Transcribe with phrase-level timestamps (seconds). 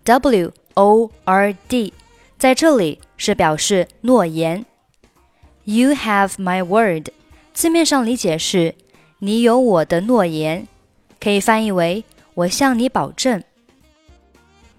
[0.06, 1.94] W O R D，
[2.38, 4.66] 在这里是表示诺言。
[5.70, 7.10] You have my word，
[7.54, 8.76] 字面上理解是
[9.20, 10.68] 你有我的诺言，
[11.20, 12.04] 可以翻译为
[12.36, 13.44] 我向你保证。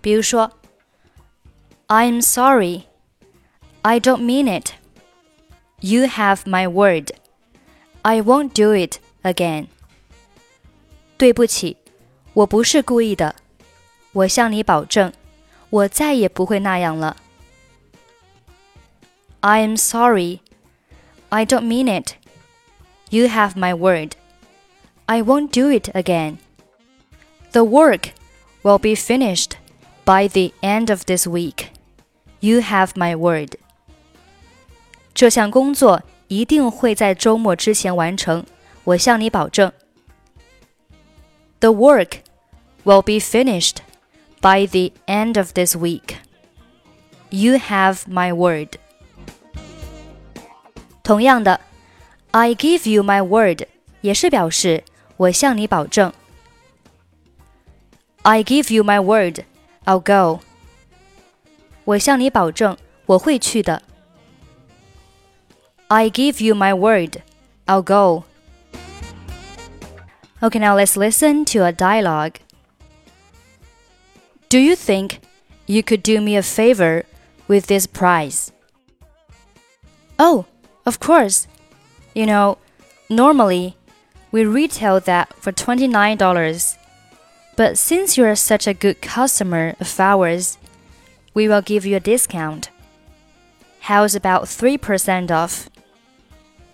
[0.01, 0.53] 比如说，
[1.89, 2.83] I'm sorry,
[3.83, 4.71] I don't mean it.
[5.81, 7.11] You have my word,
[8.03, 9.67] I won't do it again.
[11.17, 11.77] 对不起，
[12.35, 13.35] 我不是故意的，
[14.13, 15.13] 我向你保证，
[15.71, 17.17] 我再也不会那样了。
[19.41, 20.41] I'm sorry.
[21.31, 22.15] I don't mean it.
[23.11, 24.17] You have my word.
[25.07, 26.39] I won't do it again.
[27.53, 28.13] The work
[28.63, 29.57] will be finished
[30.05, 31.69] by the end of this week.
[32.41, 33.57] You have my word.
[35.15, 38.45] 这项工作一定会在周末之前完成，
[38.85, 39.73] 我向你保证。
[41.61, 42.19] The work
[42.85, 43.77] will be finished
[44.41, 46.17] by the end of this week.
[47.31, 48.79] You have my word.
[51.11, 51.61] 同样的，
[52.33, 53.63] I give you my word
[54.01, 54.85] 也是表示
[55.17, 56.13] 我向你保证。
[58.23, 59.45] I give you my word,
[59.85, 60.41] I'll go.
[61.85, 63.83] 我向你保证我会去的。
[65.89, 67.23] I give you my word,
[67.67, 68.25] I'll go.
[70.41, 72.35] Okay, now let's listen to a dialogue.
[74.49, 75.21] Do you think
[75.67, 77.05] you could do me a favor
[77.47, 78.49] with this prize?
[80.19, 80.47] Oh,
[80.86, 81.48] of course.
[82.14, 82.58] You know,
[83.10, 83.78] normally
[84.32, 86.78] we retail that for $29.
[87.56, 90.58] But since you're such a good customer of ours,
[91.34, 92.70] we will give you a discount.
[93.82, 95.70] How's about 3% off?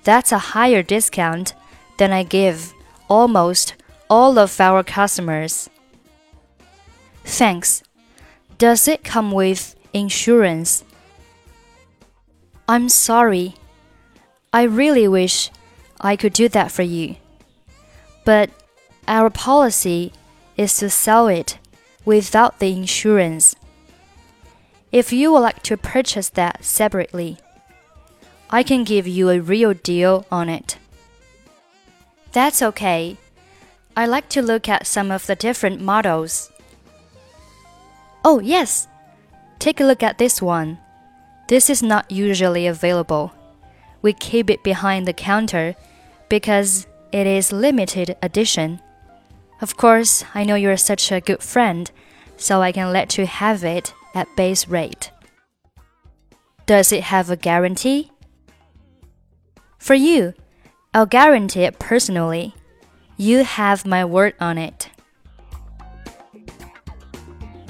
[0.04, 1.54] That's a higher discount
[1.98, 2.74] than I give
[3.10, 3.76] almost
[4.10, 5.70] all of our customers.
[7.24, 7.84] Thanks.
[8.58, 10.84] Does it come with insurance?
[12.68, 13.56] I'm sorry.
[14.58, 15.52] I really wish
[16.02, 17.18] I could do that for you.
[18.26, 18.50] But
[19.08, 20.14] our policy
[20.58, 21.60] is to sell it
[22.06, 23.56] without the insurance.
[24.92, 27.38] If you would like to purchase that separately,
[28.50, 30.80] I can give you a real deal on it.
[32.32, 33.18] That's okay.
[33.96, 36.52] I like to look at some of the different models.
[38.26, 38.88] Oh, yes.
[39.60, 40.80] Take a look at this one.
[41.48, 43.37] This is not usually available.
[44.08, 45.76] We keep it behind the counter
[46.30, 48.80] because it is limited edition.
[49.60, 51.92] Of course, I know you're such a good friend,
[52.38, 55.12] so I can let you have it at base rate.
[56.66, 58.10] Does it have a guarantee?
[59.78, 60.34] For you,
[60.94, 62.56] I'll guarantee it personally.
[63.18, 64.87] You have my word on it.